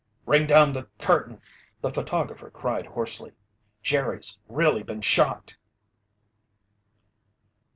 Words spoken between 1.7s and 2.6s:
the photographer